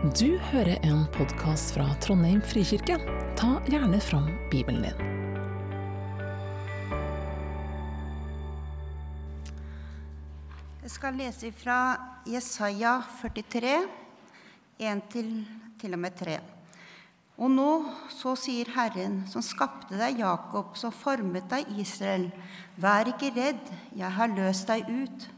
[0.00, 2.94] Du hører en podkast fra Trondheim frikirke.
[3.36, 5.02] Ta gjerne fram Bibelen din.
[10.80, 11.76] Jeg skal lese fra
[12.24, 13.74] Jesaja 43,
[14.80, 15.28] 1 til,
[15.84, 16.38] til og med 3.
[17.36, 17.68] Og nå,
[18.08, 22.30] så sier Herren, som skapte deg, Jakob, som formet deg, Israel,
[22.80, 23.68] vær ikke redd,
[24.00, 25.28] jeg har løst deg ut.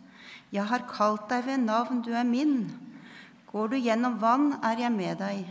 [0.54, 2.91] Jeg har kalt deg ved navn, du er min.
[3.52, 5.42] Går du gjennom vann, er jeg med deg.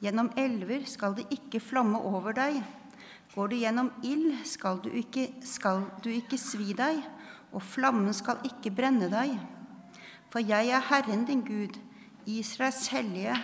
[0.00, 2.62] Gjennom elver skal det ikke flomme over deg.
[3.34, 7.02] Går du gjennom ild, skal du ikke, skal du ikke svi deg,
[7.52, 9.34] og flammen skal ikke brenne deg.
[10.32, 11.76] For jeg er Herren din Gud,
[12.24, 13.36] Israels hellige,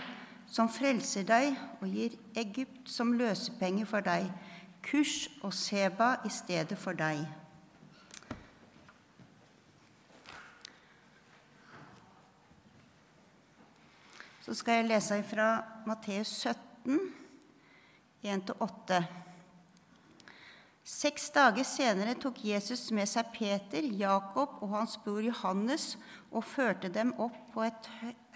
[0.48, 1.52] som frelser deg
[1.82, 4.28] og gir Egypt som løsepenge for deg,
[4.82, 7.22] Kush og Seba i stedet for deg.
[14.52, 15.44] Så skal jeg lese fra
[15.88, 16.98] Matteus 17,
[18.20, 18.98] 1-8.
[20.84, 25.94] Seks dager senere tok Jesus med seg Peter, Jakob og hans bror Johannes
[26.28, 27.88] og førte dem opp på et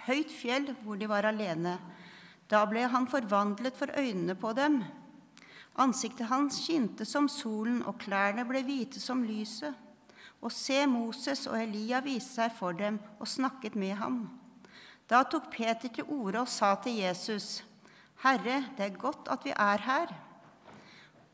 [0.06, 1.75] høyt fjell hvor de var alene.
[2.48, 4.81] Da ble han forvandlet for øynene på dem.
[5.84, 9.77] Ansiktet hans skinte som solen, og klærne ble hvite som lyset.
[10.41, 14.20] Og se, Moses og Elia viste seg for dem og snakket med ham.
[15.11, 17.65] Da tok Peter til orde og sa til Jesus,
[18.25, 20.15] Herre, det er godt at vi er her.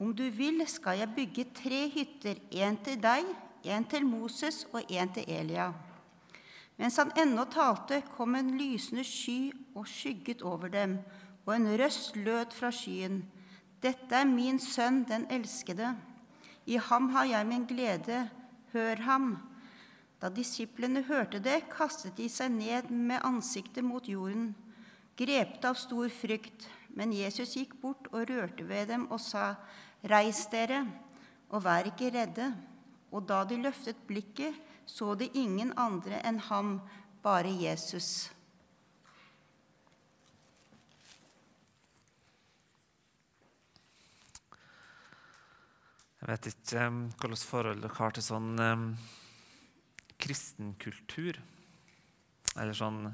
[0.00, 3.24] Om du vil, skal jeg bygge tre hytter, en til deg,
[3.64, 5.70] en til Moses og en til Elia.
[6.76, 10.98] Mens han ennå talte, kom en lysende sky og skygget over dem,
[11.46, 13.22] og en røst lød fra skyen.
[13.82, 15.94] Dette er min sønn, den elskede.
[16.66, 18.28] I ham har jeg min glede.
[18.72, 19.51] Hør ham.
[20.22, 24.52] Da disiplene hørte det, kastet de seg ned med ansiktet mot jorden,
[25.18, 26.68] grepet av stor frykt.
[26.94, 29.56] Men Jesus gikk bort og rørte ved dem og sa,
[30.06, 30.84] Reis dere,
[31.50, 32.52] og vær ikke redde.
[33.10, 34.54] Og da de løftet blikket,
[34.86, 36.76] så de ingen andre enn ham,
[37.22, 38.30] bare Jesus.
[46.22, 48.86] Jeg vet ikke um, hvilket forhold dere har til sånn um,
[50.22, 51.38] kristenkultur.
[52.56, 53.06] Eller sånn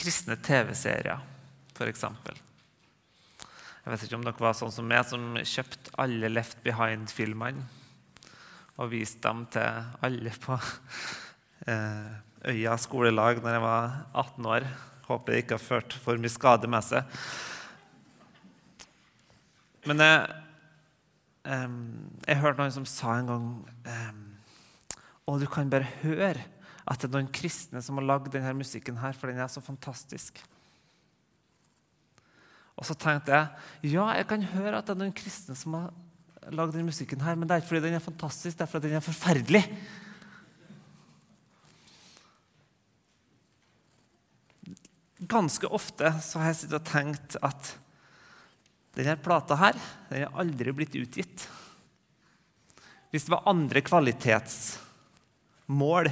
[0.00, 1.20] kristne TV-serier,
[1.74, 2.06] f.eks.
[3.80, 7.66] Jeg vet ikke om dere var sånn som meg, som kjøpte alle Left Behind-filmene
[8.80, 10.56] og viste dem til alle på
[11.68, 12.12] eh,
[12.48, 14.68] Øya skolelag når jeg var 18 år.
[15.08, 17.18] Håper det ikke har ført for mye skade med seg.
[19.88, 20.40] Men jeg,
[21.44, 21.76] eh,
[22.24, 23.50] jeg hørte noen som sa en gang
[23.84, 24.16] eh,
[25.30, 26.42] Og du kan bare høre
[26.90, 29.62] at det er noen kristne som har lagd denne musikken her, for den er så
[29.62, 30.40] fantastisk.
[32.80, 35.90] Og så tenkte jeg ja, jeg kan høre at det er noen kristne som har
[36.50, 38.90] lagd denne musikken, her, men det er ikke fordi den er fantastisk, det er fordi
[38.90, 39.62] den er forferdelig.
[45.30, 47.74] Ganske ofte så har jeg sittet og tenkt at
[48.96, 49.76] denne plata her,
[50.08, 51.44] den er aldri blitt utgitt.
[53.12, 53.84] Hvis det var andre
[55.70, 56.10] kvalitetsmål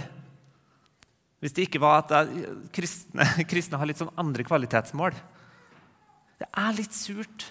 [1.42, 2.32] Hvis det ikke var at
[2.74, 5.16] kristne, kristne har litt sånn andre kvalitetsmål
[6.38, 7.46] Det er litt surt.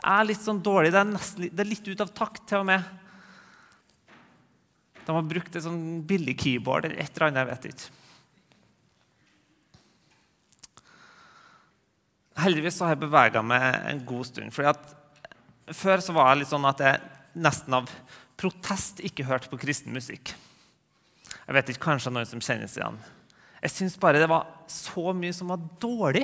[0.00, 0.92] Det er litt sånn dårlig.
[0.94, 2.80] Det er, nesten, det er litt ut av takt, til og med.
[5.04, 7.40] De har brukt et sånn billig keyboard eller et eller annet.
[7.40, 7.88] jeg vet ikke.
[12.40, 14.54] Heldigvis har jeg bevega meg en god stund.
[14.54, 17.02] Fordi Før var jeg litt sånn at jeg
[17.42, 17.90] nesten av
[18.40, 20.32] protest ikke hørte på kristen musikk.
[21.50, 22.98] Jeg vet ikke, Kanskje noen som kjenner seg igjen.
[23.60, 26.22] Jeg syns bare det var så mye som var dårlig.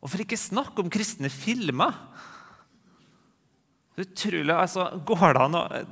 [0.00, 1.92] Og for ikke snakke om kristne filmer.
[4.00, 5.82] Utrolig, altså, går, det å,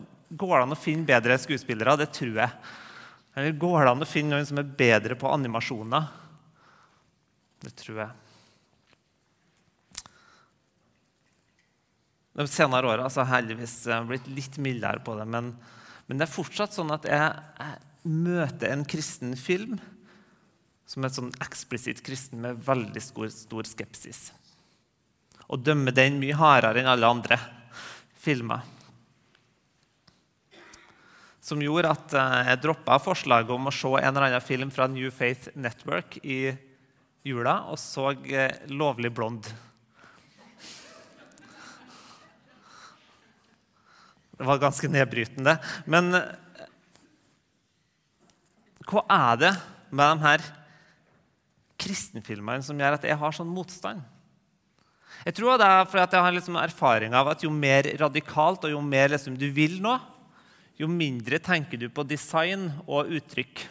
[0.41, 1.99] går det an å finne bedre skuespillere?
[2.01, 2.73] Det tror jeg.
[3.37, 6.09] Eller går det an å finne noen som er bedre på animasjoner?
[7.69, 8.17] Det tror jeg.
[12.41, 13.77] De senere åra har jeg heldigvis
[14.09, 15.29] blitt litt mildere på det.
[15.29, 15.53] Men,
[16.13, 19.77] men, det er fortsatt sånn at jeg, møter en kristen film
[20.91, 24.27] som er sånn eksplisitt kristen med veldig stor, stor skepsis.
[25.49, 27.39] Og dømmer den mye hardere enn alle andre
[28.21, 28.67] filmer.
[31.41, 34.91] Som gjorde at eh, jeg droppa forslaget om å se en eller annen film fra
[34.91, 36.53] New Faith Network i
[37.25, 39.49] jula, og så eh, 'Lovlig blond'.
[44.43, 45.53] Det var ganske nedbrytende.
[45.87, 46.65] Men eh,
[48.91, 49.53] hva er det
[49.95, 50.43] med de her
[51.83, 54.03] kristenfilmene som gjør at jeg har sånn motstand.
[55.23, 58.75] Jeg tror det er fordi jeg har liksom erfaring av at jo mer radikalt og
[58.75, 59.95] jo mer liksom du vil nå,
[60.81, 63.63] jo mindre tenker du på design og uttrykk.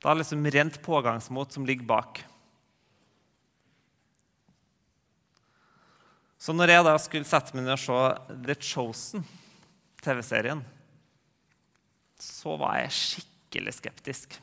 [0.00, 2.22] Da er liksom rent pågangsmot som ligger bak.
[6.40, 9.24] Så når jeg da skulle sette meg ned og se The Chosen,
[10.06, 10.62] TV-serien,
[12.20, 14.38] så var jeg skikkelig skeptisk.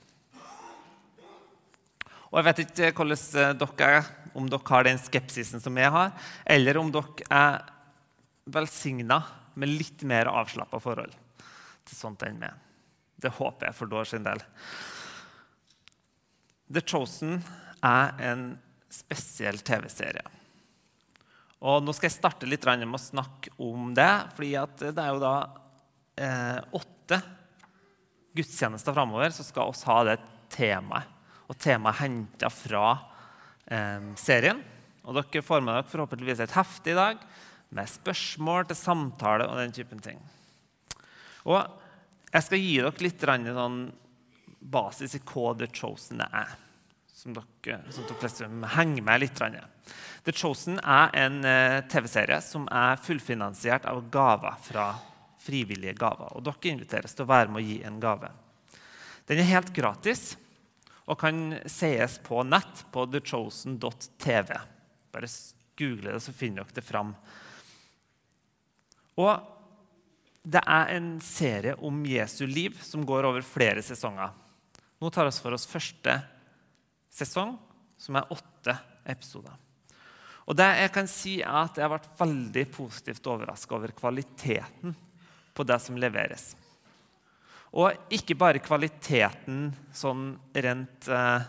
[2.34, 6.14] Og jeg vet ikke hvordan dere er, om dere har den skepsisen som jeg har,
[6.50, 7.60] eller om dere er
[8.54, 9.22] velsigna
[9.54, 11.14] med litt mer avslappa forhold
[11.86, 12.54] til sånt enn meg.
[13.22, 14.42] Det håper jeg for deres del.
[16.74, 17.38] The Chosen
[17.86, 18.48] er en
[18.92, 20.26] spesiell TV-serie.
[21.64, 24.12] Og Nå skal jeg starte litt med å snakke om det.
[24.36, 24.52] fordi
[24.84, 25.36] det er jo da
[26.20, 27.22] eh, åtte
[28.36, 30.18] gudstjenester framover så skal oss ha det
[30.52, 31.08] temaet.
[31.48, 32.86] Og temaet er henta fra
[33.68, 34.60] eh, serien.
[35.04, 37.24] Og dere får med dere forhåpentligvis et hefte i dag
[37.74, 40.20] med spørsmål til samtale og den typen ting.
[41.48, 41.60] Og
[42.34, 43.80] jeg skal gi dere litt sånn
[44.74, 46.54] basis i hva The Chosen er.
[47.24, 49.38] Som dere, som dere liksom henger med litt.
[50.28, 54.90] The Chosen er en eh, TV-serie som er fullfinansiert av gaver fra
[55.40, 56.34] frivillige gaver.
[56.36, 58.34] Og dere inviteres til å være med å gi en gave.
[59.32, 60.34] Den er helt gratis
[61.08, 64.60] og kan sees på nett på thechosen.tv.
[65.16, 65.32] Bare
[65.80, 67.16] google det, så finner dere det fram.
[69.24, 69.34] Og
[70.44, 74.36] det er en serie om Jesu liv som går over flere sesonger.
[75.00, 76.20] Nå tar vi for oss første
[77.14, 77.56] sesong,
[77.98, 78.76] som er åtte
[79.10, 79.54] episoder.
[80.44, 84.96] Og det jeg kan si er at Jeg har vært veldig positivt overraska over kvaliteten
[85.54, 86.52] på det som leveres.
[87.74, 91.46] Og ikke bare kvaliteten sånn rent eh,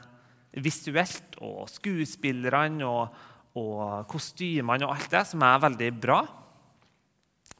[0.63, 3.19] visuelt og skuespillerne og,
[3.61, 6.23] og kostymene og alt det, som er veldig bra,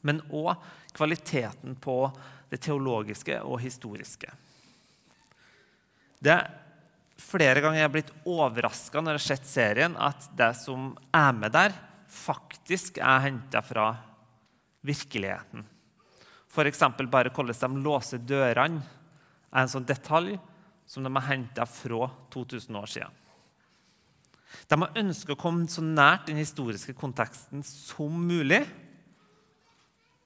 [0.05, 0.55] men òg
[0.95, 1.97] kvaliteten på
[2.49, 4.31] det teologiske og historiske.
[6.25, 6.37] Det
[7.19, 11.31] flere ganger jeg har blitt overraska når jeg har sett serien, at det som er
[11.35, 11.75] med der,
[12.11, 13.89] faktisk er henta fra
[14.85, 15.65] virkeligheten.
[16.51, 16.83] F.eks.
[17.11, 18.83] bare hvordan de låser dørene,
[19.55, 20.35] er en sånn detalj
[20.87, 23.21] som de har henta fra 2000 år siden.
[24.67, 28.61] De har ønsket å komme så nært den historiske konteksten som mulig,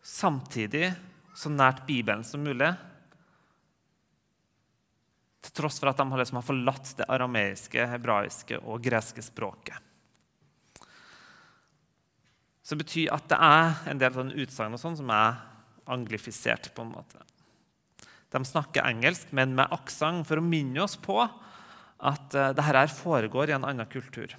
[0.06, 0.92] samtidig
[1.38, 2.70] så nært Bibelen som mulig,
[5.40, 9.78] til tross for at de liksom har forlatt det arameiske, hebraiske og greske språket.
[12.64, 15.40] Så det betyr at det er en del sånn utsagn som er
[15.90, 16.70] anglifisert.
[16.76, 17.24] på en måte.
[18.30, 23.50] De snakker engelsk, men med aksent, for å minne oss på at uh, dette foregår
[23.50, 24.36] i en annen kultur.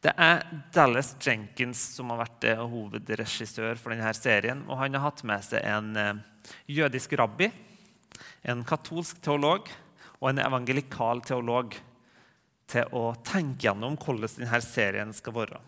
[0.00, 4.64] Det er Dallas Jenkins som har vært uh, hovedregissør for denne serien.
[4.64, 7.50] og Han har hatt med seg en uh, jødisk rabbi,
[8.48, 9.68] en katolsk teolog
[10.18, 11.76] og en evangelikal teolog
[12.68, 15.60] til å tenke gjennom hvordan denne serien skal være.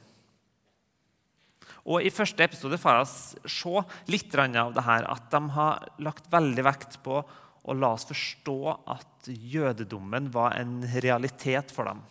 [1.88, 6.28] Og I første episode får vi se litt av det her, at de har lagt
[6.32, 7.22] veldig vekt på
[7.60, 8.58] å la oss forstå
[8.92, 12.02] at jødedommen var en realitet for dem.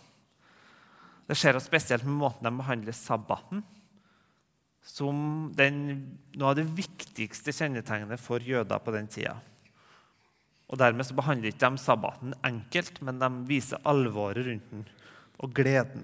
[1.30, 3.62] Det skjer spesielt med måten de behandler sabbaten
[4.90, 5.84] som den,
[6.34, 9.36] noe av det viktigste kjennetegnet for jøder på den tida.
[10.70, 14.88] Og Dermed så behandler ikke de sabbaten enkelt, men de viser alvoret rundt den
[15.40, 16.04] og gleden.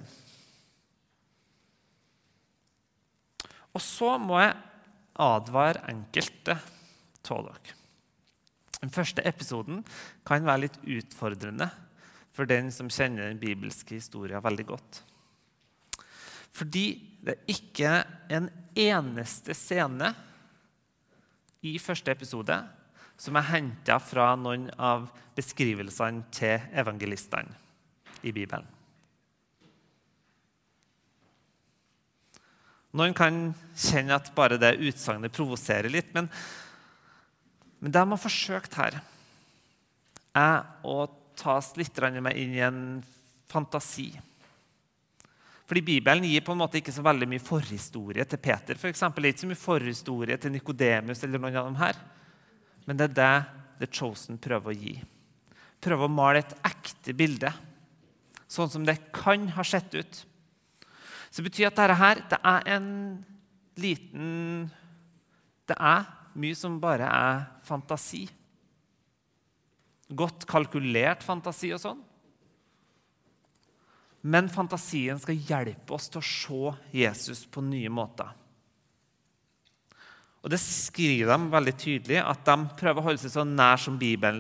[3.76, 4.56] Og så må jeg
[5.20, 6.56] advare enkelte
[7.32, 7.76] av dere.
[8.80, 9.82] Den første episoden
[10.28, 11.68] kan være litt utfordrende
[12.36, 15.02] for den som kjenner den bibelske historien veldig godt.
[16.56, 16.86] Fordi
[17.26, 17.94] det er ikke
[18.38, 20.12] en eneste scene
[21.66, 22.60] i første episode
[23.18, 27.56] som er henta fra noen av beskrivelsene til evangelistene
[28.26, 28.68] i Bibelen.
[32.96, 36.14] Noen kan kjenne at bare det utsagnet provoserer litt.
[36.16, 36.30] Men,
[37.84, 39.02] men de har forsøkt her,
[40.36, 41.04] er å
[41.36, 42.80] ta oss litt med inn i en
[43.52, 44.14] fantasi.
[45.66, 48.78] Fordi Bibelen gir på en måte ikke så veldig mye forhistorie til Peter.
[48.80, 49.26] For eksempel.
[49.26, 52.00] ikke så mye forhistorie til Nikodemus eller noen av dem her.
[52.86, 53.36] Men det er det
[53.82, 54.96] The Chosen prøver å gi.
[55.84, 57.52] Prøver å male et ekte bilde,
[58.48, 60.22] sånn som det kan ha sett ut.
[61.30, 62.90] Så det betyr at dette her, det er en
[63.76, 64.70] liten
[65.68, 66.06] Det er
[66.38, 68.22] mye som bare er fantasi.
[70.14, 72.04] Godt kalkulert fantasi og sånn.
[74.26, 78.30] Men fantasien skal hjelpe oss til å se Jesus på nye måter.
[80.46, 83.82] Og Det skriver de veldig tydelig, at de prøver å holde seg så nær,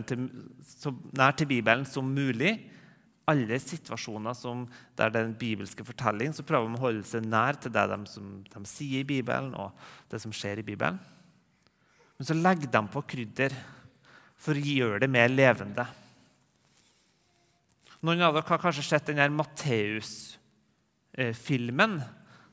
[0.06, 0.30] til,
[0.62, 2.62] så nær til Bibelen som mulig.
[3.26, 7.26] Alle situasjoner som, der det er en bibelske fortelling, så prøver de å holde seg
[7.26, 9.74] nær til det de, som, de sier i Bibelen, og
[10.14, 11.02] det som skjer i Bibelen.
[12.20, 13.50] Men så legger de på krydder
[14.38, 15.90] for å gjøre det mer levende.
[18.06, 21.98] Noen av dere har kanskje sett den Matteus-filmen,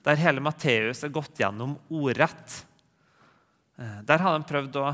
[0.08, 2.71] der hele Matteus er gått gjennom ordrett.
[3.78, 4.86] Eh, der har de prøvd å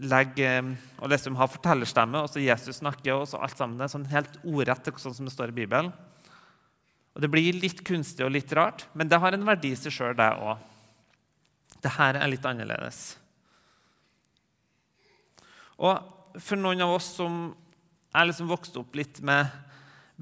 [0.00, 0.50] legge
[0.98, 4.38] og liksom ha fortellerstemme, og så Jesus snakker, og så alt sammen er sånn helt
[4.44, 5.92] ordrett, sånn som det står i Bibelen.
[7.12, 9.92] Og Det blir litt kunstig og litt rart, men det har en verdi i seg
[9.92, 10.56] sjøl, det òg.
[11.82, 13.18] Det her er litt annerledes.
[15.82, 17.52] Og for noen av oss som
[18.14, 19.50] er liksom vokst opp litt med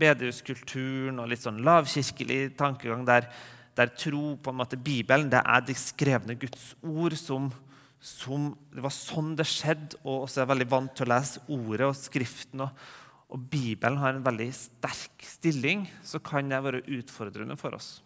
[0.00, 3.26] bedehuskulturen og litt sånn lavkirkelig tankegang der,
[3.76, 7.50] der tro på en måte Bibelen det er de skrevne Guds ord som
[8.00, 11.42] som Det var sånn det skjedde, og også er jeg veldig vant til å lese
[11.52, 12.62] ordet og Skriften.
[12.64, 12.85] Og,
[13.30, 17.99] og Bibelen har en veldig sterk stilling, så kan det være utfordrende for oss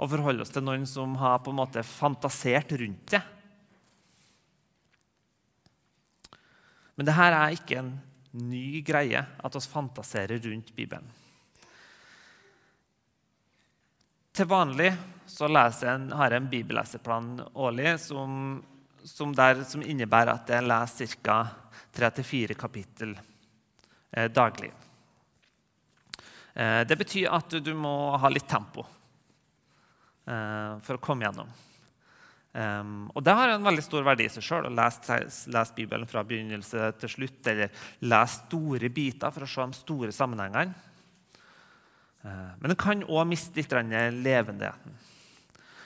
[0.00, 3.20] å forholde oss til noen som har på en måte fantasert rundt det.
[6.96, 7.90] Men det her er ikke en
[8.40, 11.08] ny greie at oss fantaserer rundt Bibelen.
[14.32, 14.92] Til vanlig
[15.28, 18.60] så jeg har jeg en bibelleseplan årlig som
[19.04, 21.40] som, der, som innebærer at jeg leser ca.
[21.96, 24.70] 3-4 kapittel eh, daglig.
[26.54, 28.84] Eh, det betyr at du må ha litt tempo
[30.26, 31.50] eh, for å komme gjennom.
[32.50, 35.20] Um, og Det har en veldig stor verdi i seg sjøl å lese,
[35.54, 37.70] lese, Bibelen fra begynnelse til slutt, eller
[38.02, 40.74] lese store biter for å se de store sammenhengene.
[42.24, 44.98] Uh, men det kan òg miste litt levendigheten.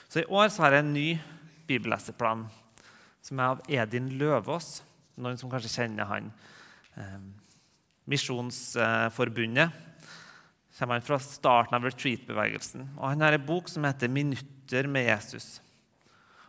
[0.09, 1.09] Så I år så har jeg en ny
[1.69, 2.47] bibelleseplan
[3.25, 4.83] som er av Edin Løvaas.
[5.17, 6.29] Noen som kanskje kjenner han.
[6.95, 7.17] Eh,
[8.05, 9.81] Misjonsforbundet.
[10.77, 12.97] kommer han fra starten av retreat-bevegelsen.
[12.97, 15.59] Og Han har en bok som heter 'Minutter med Jesus'.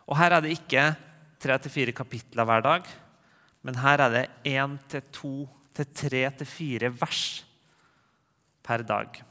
[0.07, 0.95] Og Her er det ikke
[1.39, 2.83] tre til fire kapitler hver dag,
[3.63, 7.43] men her er det én til to til tre til fire vers
[8.63, 9.23] per dag.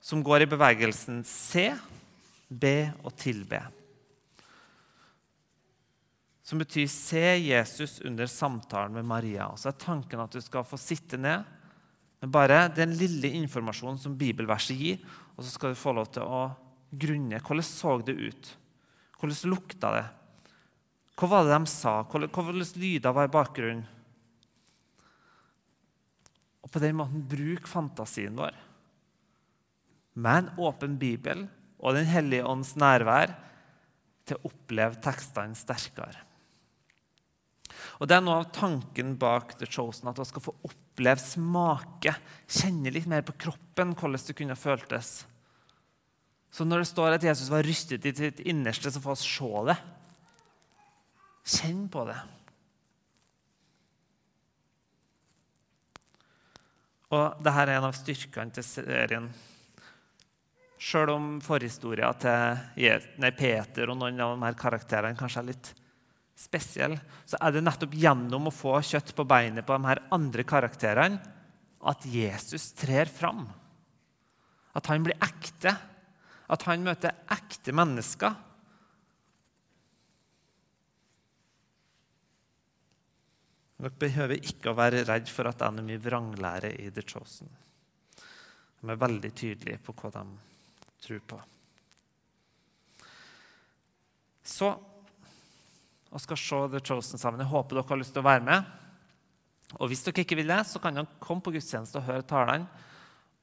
[0.00, 1.76] Som går i bevegelsen se,
[2.48, 3.77] be og tilbe
[6.48, 9.52] som betyr 'se Jesus under samtalen med Maria'.
[9.52, 11.44] Og så er tanken at du skal få sitte ned
[12.22, 14.98] med bare den lille informasjonen som bibelverset gir,
[15.36, 16.56] og så skal du få lov til å
[16.90, 17.40] grunne.
[17.40, 18.56] Hvordan så det ut?
[19.20, 20.06] Hvordan lukta det?
[21.18, 22.02] Hva var det de sa?
[22.04, 23.86] Hvilke lyder var i bakgrunnen?
[26.64, 28.54] Og på den måten bruk fantasien vår
[30.14, 31.46] med en åpen bibel
[31.78, 33.36] og Den hellige ånds nærvær
[34.26, 36.27] til å oppleve tekstene sterkere.
[37.98, 42.14] Og Det er noe av tanken bak The Chosen, at vi skal få oppleve, smake,
[42.44, 45.12] kjenne litt mer på kroppen hvordan det kunne føltes.
[46.50, 49.64] Så når det står at Jesus var rystet i sitt innerste, så får vi se
[49.68, 49.78] det.
[51.48, 52.18] Kjenn på det.
[57.08, 59.28] Og dette er en av styrkene til serien.
[60.78, 65.70] Sjøl om forhistoria til Peter og noen av de her karakterene kanskje er litt
[66.38, 66.94] spesiell,
[67.26, 71.18] så er det nettopp gjennom å få kjøtt på beinet på de her andre karakterene
[71.90, 73.46] at Jesus trer fram.
[74.78, 75.74] At han blir ekte.
[76.48, 78.36] At han møter ekte mennesker.
[83.78, 87.50] Dere behøver ikke å være redd for at det er mye vranglære i The Chosen.
[88.78, 90.24] De er veldig tydelige på hva de
[91.02, 91.38] tror på.
[94.48, 94.72] Så
[96.08, 97.42] og skal se The Chosen sammen.
[97.42, 98.76] Jeg håper dere har lyst til å være med.
[99.76, 102.68] Og Hvis dere ikke vil det, så kan dere komme på gudstjeneste og høre talene.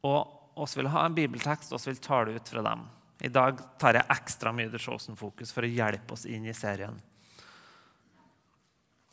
[0.05, 2.86] Og oss vil ha en bibeltekst, og oss vil tale ut fra dem.
[3.25, 6.98] I dag tar jeg ekstra mye The Chosen-fokus for å hjelpe oss inn i serien.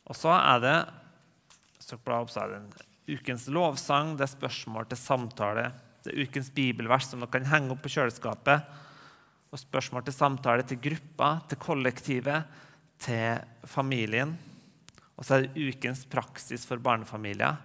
[0.08, 0.76] Og så er det
[1.82, 5.72] så så er det ukens lovsang, det er spørsmål til samtale.
[6.02, 8.62] Det er ukens bibelvers som dere kan henge opp på kjøleskapet.
[9.52, 12.46] Og spørsmål til samtale til gruppa, til kollektivet
[13.02, 14.36] til familien.
[15.18, 17.58] Og så er det ukens praksis for barnefamilier,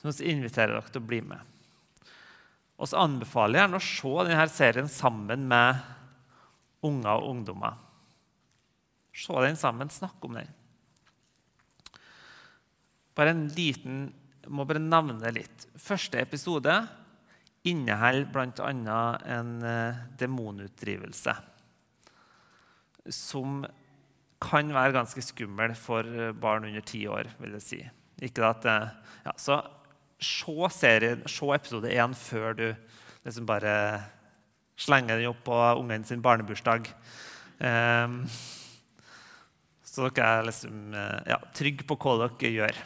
[0.00, 1.48] som vi inviterer dere til å bli med.
[2.82, 5.82] Og så anbefaler jeg gjerne å se denne serien sammen med
[6.82, 7.78] unger og ungdommer.
[9.14, 10.50] Se den sammen, snakke om den.
[13.14, 14.08] Bare en liten
[14.50, 15.68] må bare nevne litt.
[15.78, 16.74] Første episode
[17.68, 19.02] inneholder bl.a.
[19.36, 21.36] en eh, demonutdrivelse
[23.12, 23.62] som
[24.42, 27.30] kan være ganske skummel for barn under ti år.
[27.38, 27.80] vil jeg si.
[28.22, 28.66] Ikke at,
[29.24, 29.60] ja, så
[30.22, 32.66] se, serien, se episode én før du
[33.24, 33.74] liksom bare
[34.78, 36.90] slenger den opp på ungen sin barnebursdag.
[37.62, 38.22] Um,
[39.86, 40.94] så dere er liksom,
[41.28, 42.82] ja, trygge på hva dere gjør.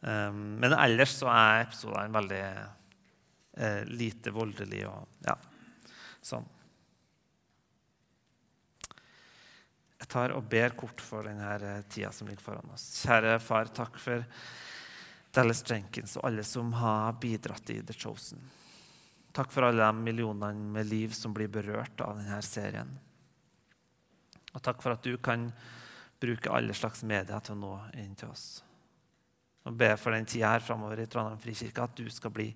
[0.00, 2.44] Um, men ellers så er episodene veldig
[3.60, 5.36] eh, lite voldelig og ja,
[6.24, 6.46] sånn.
[10.10, 12.86] Tar og ber kort for denne eh, tida som ligger foran oss.
[13.04, 14.24] Kjære far, takk for
[15.34, 18.42] Dallas Jenkins og alle som har bidratt i The Chosen.
[19.32, 22.90] Takk for alle de millionene med liv som blir berørt av denne serien.
[24.50, 25.46] Og takk for at du kan
[26.20, 28.48] bruke alle slags medier til å nå inn til oss.
[29.68, 32.48] Og be for den tida her framover i Trondheim frikirke at du skal bli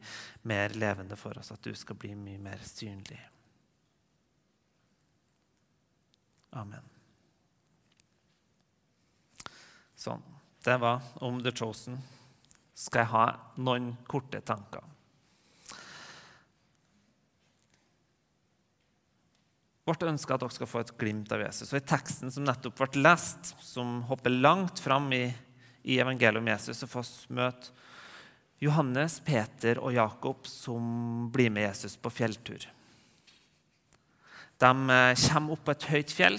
[0.51, 3.21] mer levende for oss, at du skal bli mye mer synlig.
[6.55, 6.94] Amen.
[10.05, 10.25] Sånn.
[10.65, 11.97] Det var om The Chosen.
[12.75, 13.25] Skal jeg ha
[13.63, 14.85] noen korte tanker.
[19.85, 21.73] Vårt ønske er at dere skal få et glimt av Jesus.
[21.73, 25.27] Og I teksten som nettopp ble lest, som hopper langt fram i
[25.85, 27.73] i evangeliet om Jesus så får vi møte
[28.65, 32.65] Johannes, Peter og Jakob som blir med Jesus på fjelltur.
[34.63, 36.39] De eh, kommer opp på et høyt fjell,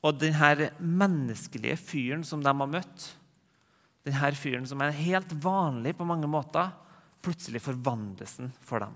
[0.00, 3.06] og denne menneskelige fyren som de har møtt,
[4.06, 6.72] denne fyren som er helt vanlig på mange måter,
[7.20, 8.94] plutselig forvandles han for dem.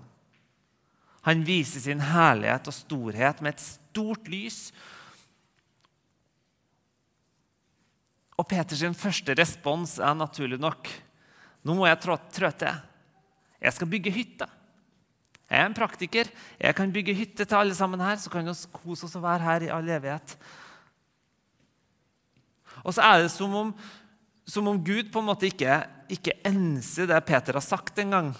[1.25, 4.69] Han viser sin herlighet og storhet med et stort lys
[8.35, 10.89] Og Peters første respons er naturlig nok
[11.65, 12.75] nå må jeg trå, til.
[13.57, 14.45] Jeg skal bygge hytte.
[15.49, 16.29] Jeg er en praktiker.
[16.61, 19.41] Jeg kan bygge hytte til alle sammen her, så kan vi kose oss og være
[19.41, 20.35] her i all evighet.
[22.85, 23.71] Og så er det som om,
[24.45, 25.81] som om Gud på en måte ikke,
[26.13, 28.31] ikke enser det Peter har sagt engang.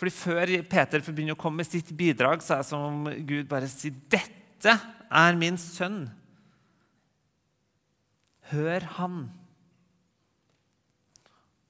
[0.00, 3.48] Fordi Før Peter begynner å komme med sitt bidrag, så er det som om Gud
[3.48, 4.76] bare sier dette
[5.10, 6.06] er min sønn
[8.50, 9.18] Hør han.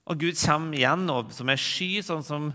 [0.09, 2.47] Og Gud kommer igjen og, som en sky, sånn som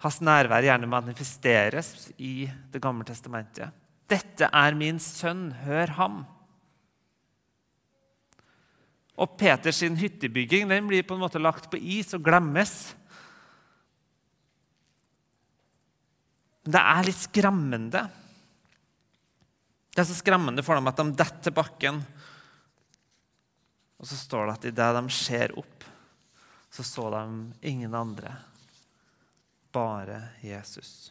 [0.00, 3.74] hans nærvær gjerne manifesteres i Det gamle testamentet.
[4.08, 6.22] Dette er min sønn, hør ham.
[9.14, 12.74] Og Peters hyttebygging den blir på en måte lagt på is og glemmes.
[16.64, 18.04] Det er litt skremmende.
[19.94, 22.02] Det er så skremmende for dem at de detter bakken
[24.04, 25.84] og så står det at idet de ser opp,
[26.68, 28.34] så så de ingen andre,
[29.72, 31.08] bare Jesus.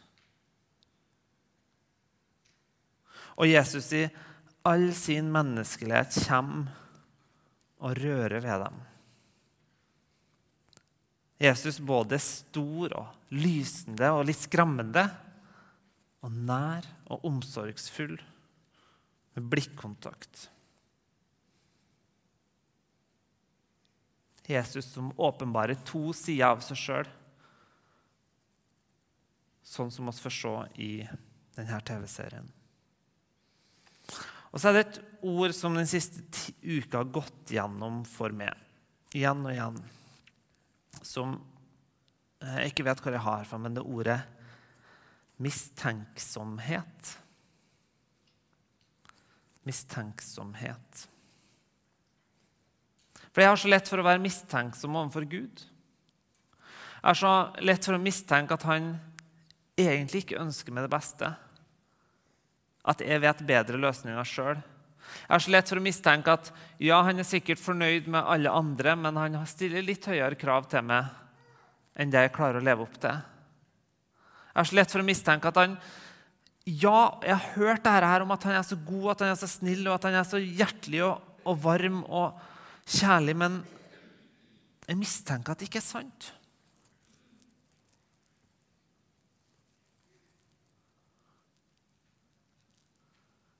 [3.34, 4.04] Og Jesus i
[4.70, 6.83] all sin menneskelighet kommer
[7.84, 8.82] og rører ved dem.
[11.44, 15.04] Jesus både stor og lysende og litt skrammende,
[16.24, 18.16] og nær og omsorgsfull
[19.36, 20.46] med blikkontakt.
[24.48, 27.12] Jesus som åpenbarer to sider av seg sjøl,
[29.64, 30.92] sånn som vi får se i
[31.58, 32.48] denne TV-serien.
[34.54, 36.22] Og så er det et ord som den siste
[36.62, 38.54] uka har gått gjennom for meg,
[39.16, 39.80] igjen og igjen,
[41.02, 41.40] som
[42.44, 44.20] jeg ikke vet hvor jeg har fra, men det ordet
[45.42, 47.14] mistenksomhet.
[49.66, 51.08] Mistenksomhet.
[53.34, 55.64] For jeg har så lett for å være mistenksom overfor Gud.
[55.64, 57.34] Jeg har så
[57.66, 58.94] lett for å mistenke at han
[59.80, 61.32] egentlig ikke ønsker meg det beste.
[62.84, 64.62] At jeg vet bedre løsninger sjøl.
[65.04, 66.50] Jeg har så lett for å mistenke at
[66.82, 70.86] ja, han er sikkert fornøyd med alle andre, men han stiller litt høyere krav til
[70.88, 71.12] meg
[72.00, 73.20] enn det jeg klarer å leve opp til.
[74.54, 75.78] Jeg har så lett for å mistenke at han
[76.64, 79.40] Ja, jeg har hørt dette her om at han er så god, at han er
[79.42, 82.04] så snill, og at han er så hjertelig og, og varm.
[82.08, 82.40] og
[82.88, 83.60] kjærlig, men
[84.88, 86.32] jeg mistenker at det ikke er sant.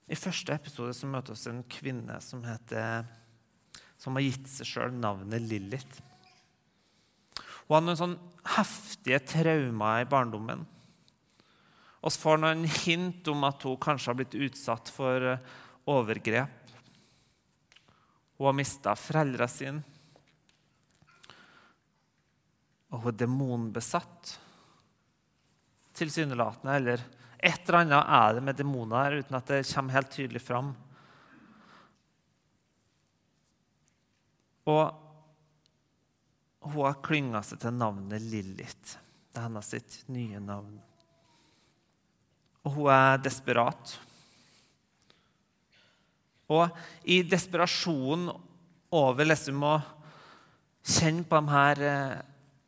[0.04, 3.06] I første episode så møter vi en kvinne som, heter,
[4.00, 6.02] som har gitt seg sjøl navnet Lilith.
[7.64, 8.18] Hun hadde noen sånn
[8.56, 10.66] heftige traumer i barndommen.
[12.04, 15.30] Vi får noen hint om at hun kanskje har blitt utsatt for
[15.88, 16.60] overgrep.
[18.36, 19.94] Hun har mista foreldrene sine.
[22.94, 24.36] og hun er demonbesatt.
[25.98, 26.76] Tilsynelatende.
[26.78, 27.02] Eller
[27.44, 30.72] et eller annet er det med demoner her, uten at det kommer helt tydelig fram.
[34.64, 34.84] Og
[36.64, 38.96] hun har klynga seg til navnet Lilith.
[39.28, 40.78] Det er hennes sitt nye navn.
[42.64, 43.96] Og hun er desperat.
[46.48, 46.64] Og
[47.04, 48.30] i desperasjon
[48.94, 49.74] over liksom å
[50.84, 52.22] kjenne på de her eh,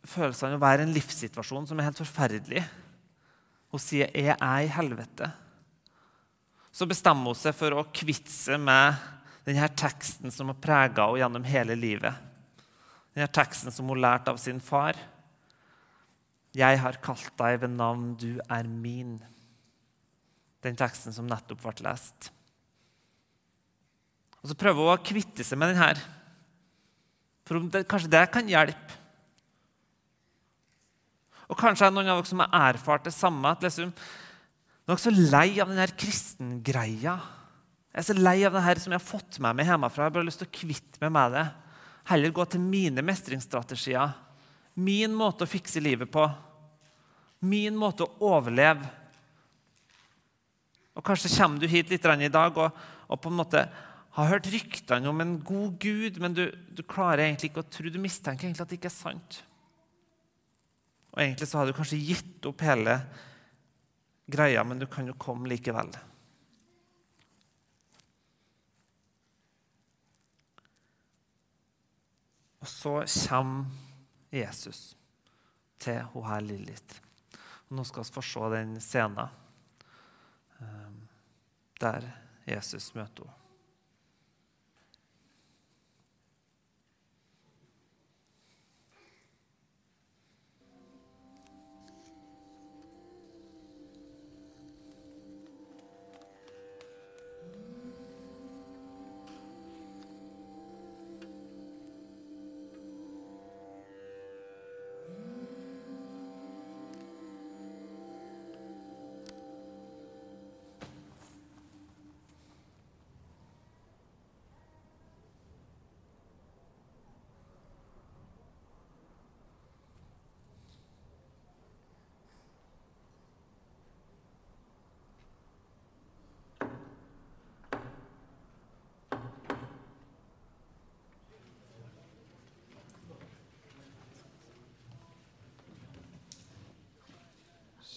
[0.09, 2.65] følelsene og være i en livssituasjon som er helt forferdelig
[3.77, 5.33] Hun sier 'Jeg er i helvete'.
[6.73, 8.97] Så bestemmer hun seg for å kvitte seg med
[9.45, 12.15] denne teksten som har prega henne gjennom hele livet.
[13.13, 14.97] Denne teksten som hun lærte av sin far.
[16.55, 19.21] 'Jeg har kalt deg ved navn, du er min'.
[20.63, 22.31] Den teksten som nettopp ble lest.
[24.43, 26.01] Og Så prøver hun å kvitte seg med den her.
[27.45, 29.06] For kanskje det kan hjelpe.
[31.47, 33.53] Og kanskje er det noen av dere som har erfart det samme.
[33.53, 33.93] at liksom,
[34.87, 37.17] Dere er så lei av den kristengreia.
[37.97, 40.05] Jeg er så lei av det her som jeg har fått med meg hjemmefra.
[40.05, 41.47] Jeg har bare lyst til å kvitte meg med det.
[42.11, 44.13] Heller gå til mine mestringsstrategier.
[44.77, 46.27] Min måte å fikse livet på.
[47.47, 48.87] Min måte å overleve.
[50.97, 53.67] Og Kanskje kommer du hit litt i dag og, og på en måte
[54.17, 57.91] har hørt ryktene om en god Gud, men du, du, klarer egentlig ikke å tro.
[57.93, 59.43] Du mistenker egentlig at det ikke er sant.
[61.17, 62.99] Og Egentlig så har du kanskje gitt opp hele
[64.29, 65.89] greia, men du kan jo komme likevel.
[72.61, 72.93] Og så
[73.29, 73.65] kommer
[74.35, 74.97] Jesus
[75.81, 77.01] til hun her Lilith.
[77.71, 79.33] Og nå skal vi få se den scenen
[80.61, 80.95] eh,
[81.81, 82.13] der
[82.45, 83.46] Jesus møter henne.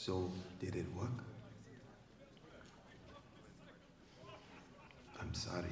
[0.09, 1.23] So, did it work?
[5.21, 5.69] I'm sorry,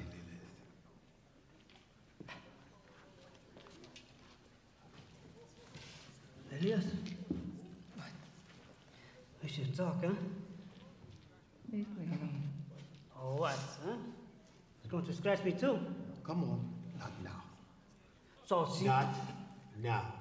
[6.52, 6.62] Lilith.
[6.62, 6.86] Elias?
[7.96, 8.12] What?
[9.42, 10.12] We should talk, huh?
[13.20, 13.96] Oh, what, huh?
[14.84, 15.80] It's going to scratch me too.
[16.24, 16.60] Come on,
[17.00, 17.42] not now.
[18.46, 18.86] So she...
[18.86, 19.16] Not
[19.82, 20.17] now.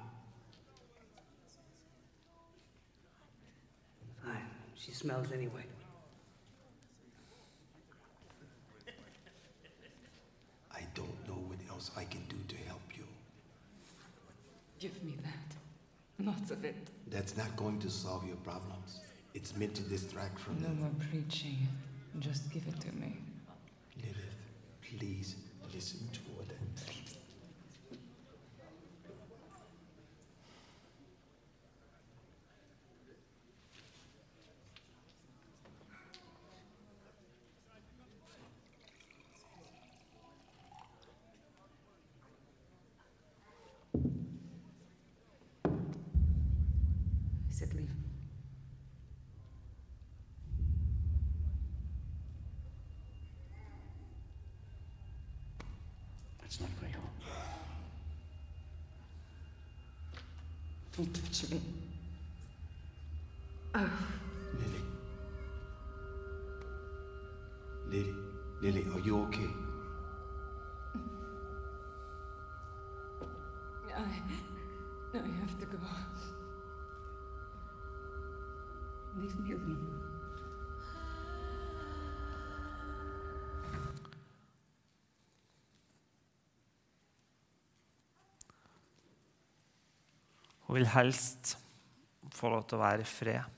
[4.87, 5.65] She smells anyway.
[10.73, 13.03] I don't know what else I can do to help you.
[14.79, 16.25] Give me that.
[16.25, 16.77] Lots of it.
[17.09, 19.01] That's not going to solve your problems.
[19.35, 20.81] It's meant to distract from No them.
[20.81, 21.67] more preaching.
[22.21, 23.17] Just give it to me.
[24.01, 24.37] Lilith,
[24.83, 25.35] please
[25.75, 26.67] listen to what I'm
[47.49, 47.91] I said leave.
[56.47, 57.01] It's not you.
[60.97, 61.61] Don't touch me.
[63.75, 63.91] Oh.
[64.55, 64.83] Lily.
[67.89, 68.15] Lily,
[68.63, 69.66] Lily, are you okay?
[90.67, 91.57] Hun vil helst
[92.35, 93.53] få lov til å være i fred.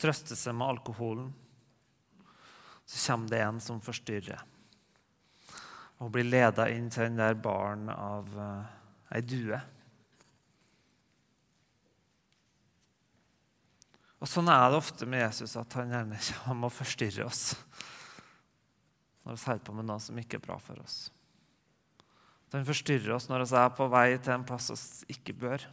[0.00, 1.28] Trøste seg med alkoholen.
[2.84, 4.42] Så kommer det en som forstyrrer.
[6.02, 8.66] og blir leda inn til den der baren av uh,
[9.14, 9.60] ei due.
[14.18, 17.52] Og Sånn er det ofte med Jesus, at han gjerne kommer og forstyrrer oss
[19.24, 21.06] når vi holder på med noe som ikke er bra for oss.
[22.54, 25.64] Han forstyrrer oss når vi er på vei til en plass vi ikke bør.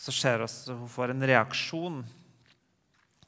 [0.00, 2.00] Så ser vi at hun får en reaksjon.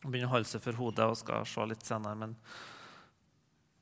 [0.01, 2.17] Hun begynner å holde seg for hodet og skal se litt senere.
[2.17, 2.35] men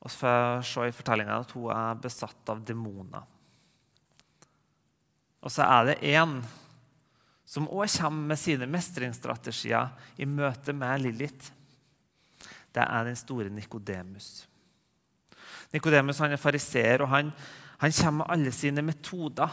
[0.05, 3.23] vi får se i fortellingen at hun er besatt av demoner.
[5.40, 6.40] Og så er det én
[7.49, 11.53] som òg kommer med sine mestringsstrategier i møte med Lilith.
[12.74, 14.46] Det er den store Nikodemus.
[15.74, 17.32] Nikodemus er fariseer, og han,
[17.82, 19.50] han kommer med alle sine metoder,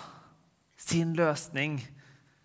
[0.82, 1.80] sin løsning,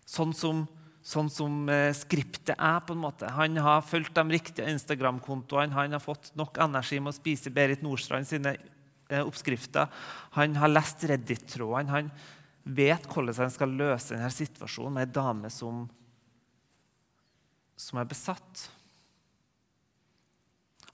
[0.07, 0.63] sånn som,
[1.01, 2.79] sånn som eh, skriptet er.
[2.85, 3.29] på en måte.
[3.33, 7.85] Han har fulgt de riktige Instagram-kontoene, han har fått nok energi med å spise Berit
[7.85, 9.89] Nordstrand sine eh, oppskrifter.
[10.37, 11.93] Han har lest Reddit-trådene.
[11.93, 12.11] Han,
[12.67, 15.85] vet hvordan han skal løse denne situasjonen med ei dame som,
[17.79, 18.67] som er besatt.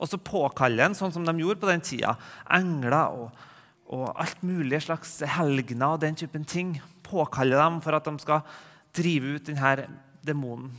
[0.02, 2.16] Og så påkaller han, sånn som de gjorde på den tida,
[2.52, 3.44] engler og,
[3.94, 6.76] og alt mulig slags helgener og den typen ting.
[7.06, 8.42] Påkaller dem for at de skal
[8.96, 9.88] drive ut denne
[10.26, 10.74] demonen.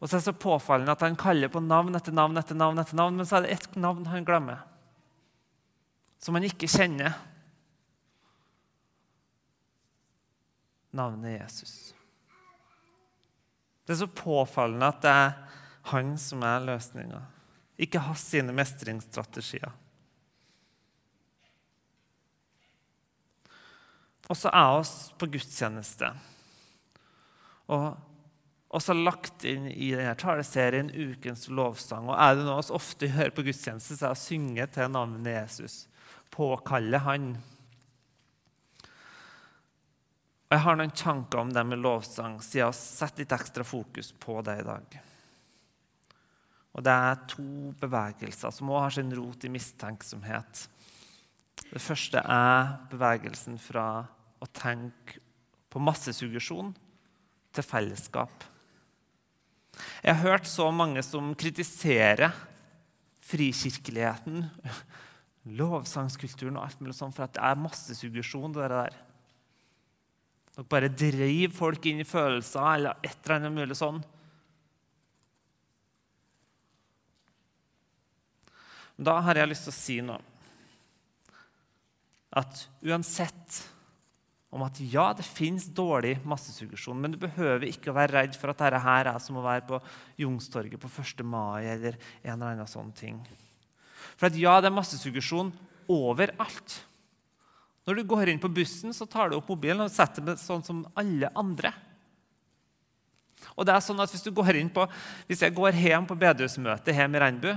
[0.00, 2.78] Og så er det så påfallende at Han kaller på navn etter navn, etter navn,
[2.80, 4.62] etter navn, men så er det ett navn han glemmer,
[6.20, 7.18] som han ikke kjenner.
[10.90, 11.94] navnet Jesus.
[13.86, 15.36] Det er så påfallende at det er
[15.90, 17.22] han som er løsninga,
[17.80, 19.72] ikke ha sine mestringsstrategier.
[24.30, 26.12] Og så er oss på gudstjeneste.
[27.74, 27.88] Og
[28.70, 32.06] også lagt inn i denne taleserien Ukens lovsang.
[32.06, 34.92] Og er det noe vi ofte gjør på gudstjeneste, så er det å synge til
[34.94, 35.80] navnet Jesus.
[36.30, 37.32] Påkalle Han.
[40.50, 43.66] Og Jeg har noen tanker om det med lovsang, siden jeg har sett litt ekstra
[43.66, 45.00] fokus på det i dag.
[46.76, 50.68] Og Det er to bevegelser som også har sin rot i mistenksomhet.
[51.70, 54.04] Det første er bevegelsen fra
[54.40, 55.18] å tenke
[55.70, 56.72] på massesuggesjon
[57.54, 58.46] til fellesskap.
[60.02, 62.32] Jeg har hørt så mange som kritiserer
[63.30, 64.46] frikirkeligheten,
[65.60, 68.52] lovsangskulturen og alt mulig sånt for at det er massesuggesjon.
[68.52, 68.96] det der.
[70.56, 74.02] Dere bare driver folk inn i følelser eller et eller annet mulig sånn.
[79.00, 80.20] Da har jeg lyst til å si noe.
[82.36, 83.62] At uansett
[84.50, 88.50] om at ja, det fins dårlig massesuggesjon, men du behøver ikke å være redd for
[88.50, 89.78] at dette her er som å være på
[90.20, 91.22] Youngstorget på 1.
[91.26, 93.20] mai eller en eller annen sånn ting.
[94.18, 95.52] For at ja, det er massesuggesjon
[95.90, 96.80] overalt.
[97.86, 100.66] Når du går inn på bussen, så tar du opp mobilen og setter den sånn
[100.66, 101.72] som alle andre.
[103.56, 104.84] Og det er sånn at Hvis du går inn på,
[105.30, 107.54] hvis jeg går hjem på bedehusmøte hjemme i Regnbu,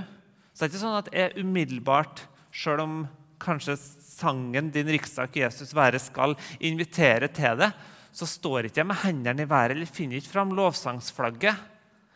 [0.54, 2.20] så det er ikke sånn at jeg umiddelbart,
[2.54, 2.94] sjøl om
[3.42, 7.72] kanskje sangen 'Din ryggsekk Jesus være skal' invitere til det,
[8.14, 11.58] så står ikke jeg med hendene i været eller finner ikke fram lovsangsflagget.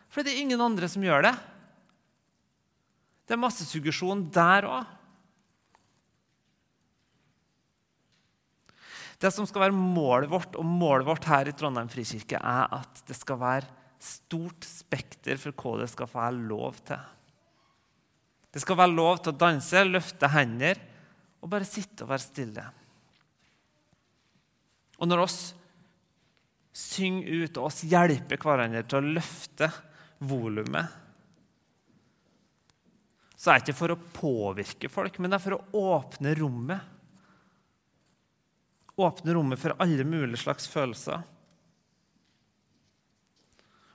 [0.09, 1.35] For det er ingen andre som gjør det.
[3.27, 4.87] Det er massesuggesjon der òg.
[9.18, 13.03] Det som skal være målet vårt, og målet vårt her i Trondheim frikirke, er at
[13.09, 13.66] det skal være
[13.98, 17.17] stort spekter for hva det skal få lov til.
[18.59, 20.81] Det skal være lov til å danse, løfte hender
[21.38, 22.64] og bare sitte og være stille.
[24.99, 25.37] Og når oss
[26.75, 29.71] synger ut og oss hjelper hverandre til å løfte
[30.27, 30.90] volumet,
[33.38, 36.94] så er det ikke for å påvirke folk, men det er for å åpne rommet
[38.99, 41.23] åpne rommet for alle mulige slags følelser.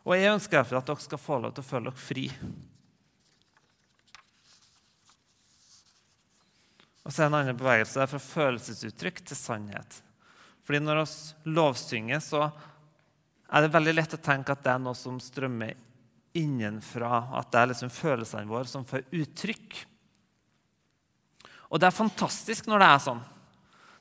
[0.07, 2.23] Og jeg ønsker derfor at dere skal få lov til å føle dere fri.
[7.03, 9.97] Og så er det en annen bevegelse der fra følelsesuttrykk til sannhet.
[10.63, 14.95] Fordi når vi lovsynger, så er det veldig lett å tenke at det er noe
[14.97, 15.75] som strømmer
[16.39, 17.25] innenfra.
[17.39, 19.83] At det er liksom følelsene våre som får uttrykk.
[21.73, 23.21] Og det er fantastisk når det er sånn.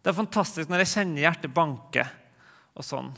[0.02, 2.06] Det er fantastisk når jeg kjenner hjertet banke
[2.76, 3.12] og sånn.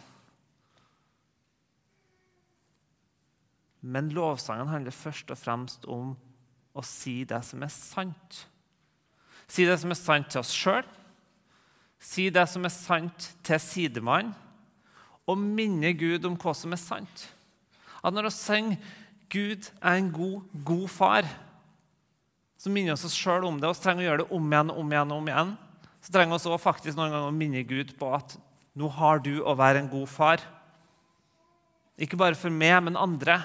[3.85, 6.14] Men lovsangen handler først og fremst om
[6.75, 8.44] å si det som er sant.
[9.49, 10.85] Si det som er sant til oss sjøl,
[12.01, 14.35] si det som er sant til sidemannen,
[15.25, 17.29] og minne Gud om hva som er sant.
[18.05, 18.93] At når vi synger
[19.33, 21.31] 'Gud er en god, god far',
[22.59, 23.69] så minner vi oss sjøl om det.
[23.69, 25.13] Vi trenger å gjøre det om igjen og om igjen.
[25.13, 25.57] og om igjen
[26.05, 28.37] så trenger vi faktisk noen ganger å minne Gud på at
[28.75, 30.41] Nå har du å være en god far.
[31.95, 33.37] Ikke bare for meg, men andre.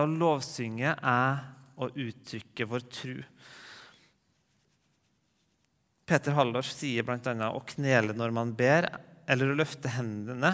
[0.00, 1.42] Å lovsynge er
[1.78, 3.16] å uttrykke vår tru.
[6.04, 8.90] Peter Hallors sier bl.a.: Å knele når man ber,
[9.26, 10.52] eller å løfte hendene,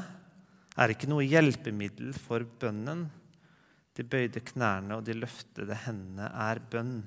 [0.79, 3.09] er ikke noe hjelpemiddel for bønnen.
[3.97, 7.01] De bøyde knærne og de løftede hendene er bønn.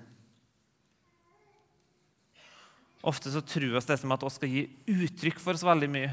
[3.04, 6.12] Ofte så tror oss det som at oss skal gi uttrykk for oss veldig mye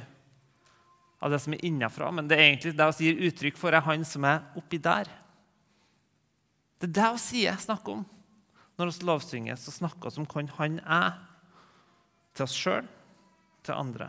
[1.20, 3.84] av det som er innenfra, men det er egentlig det vi gir uttrykk for, er
[3.84, 5.10] han som er oppi der.
[6.80, 8.06] Det er det vi sier, snakker om.
[8.80, 11.18] Når vi lovsynger, så snakker vi om hvem han er.
[12.32, 12.86] Til oss sjøl,
[13.66, 14.08] til andre.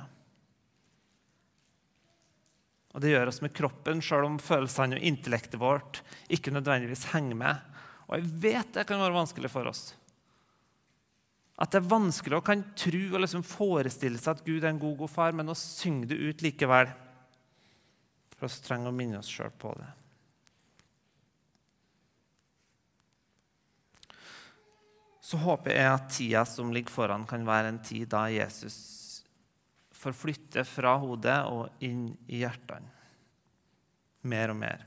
[2.91, 7.39] Og Det gjør oss med kroppen, sjøl om følelsene og intellektet vårt ikke nødvendigvis henger
[7.39, 7.67] med.
[8.07, 9.93] Og jeg vet det kan være vanskelig for oss.
[11.62, 14.81] At det er vanskelig å kan tro og liksom forestille seg at Gud er en
[14.81, 16.91] god, god far, men å synge det ut likevel.
[18.38, 19.91] For oss trenger å minne oss sjøl på det.
[25.31, 28.75] Så håper jeg at tida som ligger foran, kan være en tid da Jesus
[29.95, 32.89] får flytte fra hodet og inn i hjertene.
[34.27, 34.83] Mer og mer.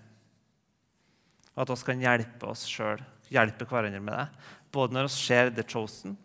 [1.54, 3.00] Og at vi kan hjelpe oss sjøl,
[3.32, 4.50] hjelpe hverandre med det.
[4.74, 6.18] Både når vi ser The Chosen,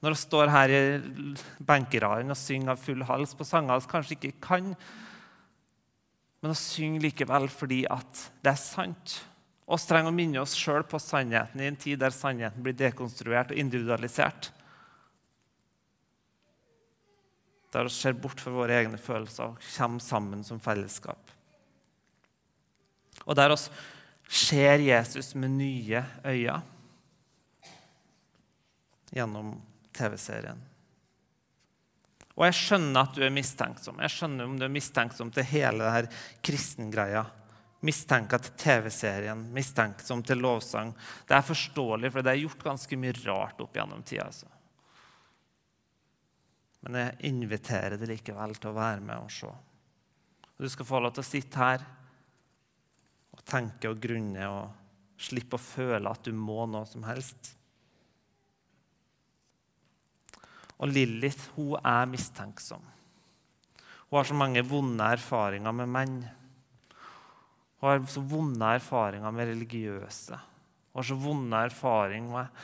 [0.00, 0.82] når vi står her i
[1.68, 4.72] benkeraden og synger av full hals på sanger vi kanskje ikke kan,
[6.40, 9.18] men å synge likevel fordi at det er sant.
[9.70, 13.52] Vi trenger å minne oss sjøl på sannheten i en tid der sannheten blir dekonstruert
[13.52, 14.50] og individualisert.
[17.70, 21.30] Der vi ser bort fra våre egne følelser og kommer sammen som fellesskap.
[23.28, 23.60] Og der vi
[24.40, 26.58] ser Jesus med nye øyne
[29.14, 29.54] gjennom
[29.94, 30.66] TV-serien.
[32.38, 33.98] Og jeg skjønner at du er mistenksom.
[34.02, 37.26] Jeg skjønner om du er mistenksom til hele denne kristengreia.
[37.86, 40.92] Mistenker til TV-serien, mistenksom til lovsang.
[41.28, 44.26] Det er forståelig, for det er gjort ganske mye rart opp gjennom tida.
[44.28, 44.50] Altså.
[46.84, 49.52] Men jeg inviterer deg likevel til å være med og se.
[50.60, 51.86] Du skal få lov til å sitte her
[53.32, 57.54] og tenke og grunne og slippe å føle at du må noe som helst.
[60.80, 62.84] Og Lilith hun er mistenksom.
[64.10, 66.20] Hun har så mange vonde erfaringer med menn.
[67.80, 70.36] Hun har så vonde erfaringer med religiøse.
[70.90, 72.60] Hun har så vonde erfaringer med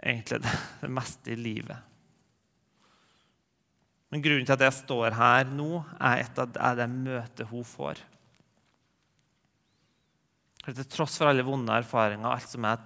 [0.00, 1.86] egentlig det, meste i livet.
[4.10, 8.00] Men grunnen til at jeg står her nå, er, et av, det møtet hun får.
[10.66, 12.82] Til tross for alle vonde erfaringer, alt som er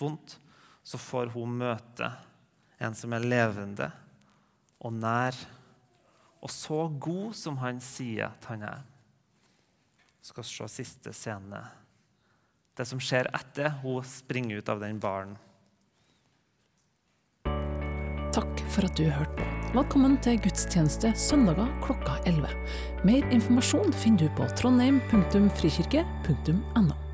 [0.00, 0.38] vondt,
[0.86, 2.08] så får hun møte
[2.80, 3.90] en som er levende
[4.78, 5.36] og nær
[6.38, 8.84] og så god som han sier at han er.
[10.28, 11.56] Skal se siste scene.
[12.76, 15.36] Det som skjer etter hun springer ut av den baren.
[18.36, 19.44] Takk for at du hørte på.
[19.72, 22.48] Velkommen til gudstjeneste søndager klokka 11.
[23.08, 27.07] Mer informasjon finner du på trondheim.frikirke.no.